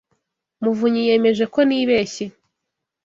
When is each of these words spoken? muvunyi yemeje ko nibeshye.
muvunyi 0.63 1.01
yemeje 1.09 1.45
ko 1.53 1.59
nibeshye. 1.67 2.25